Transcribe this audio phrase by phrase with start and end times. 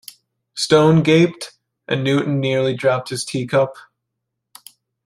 [0.55, 1.51] Stone gaped,
[1.87, 3.75] and Newton nearly dropped his teacup.